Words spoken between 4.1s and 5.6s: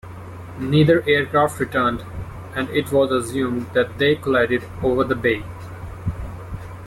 collided over the bay.